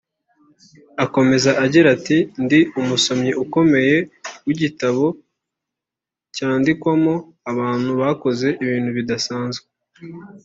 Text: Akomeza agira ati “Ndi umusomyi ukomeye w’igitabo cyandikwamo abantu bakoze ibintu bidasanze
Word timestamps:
Akomeza 1.03 1.51
agira 1.63 1.87
ati 1.95 2.17
“Ndi 2.43 2.59
umusomyi 2.79 3.31
ukomeye 3.43 3.97
w’igitabo 4.45 5.05
cyandikwamo 6.35 7.13
abantu 7.51 7.91
bakoze 8.01 8.47
ibintu 8.63 8.89
bidasanze 8.97 9.59